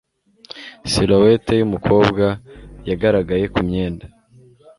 Silhouette 0.91 1.53
yumukobwa 1.59 2.25
yagaragaye 2.89 3.45
kumyenda. 3.53 4.05